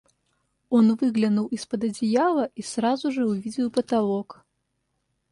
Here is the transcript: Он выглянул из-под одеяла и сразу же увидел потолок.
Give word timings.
Он 0.71 0.95
выглянул 0.95 1.45
из-под 1.45 1.83
одеяла 1.83 2.45
и 2.55 2.63
сразу 2.63 3.11
же 3.11 3.27
увидел 3.27 3.69
потолок. 3.69 4.43